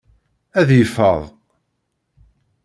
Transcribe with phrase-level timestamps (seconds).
[0.59, 1.23] Ad yeffad.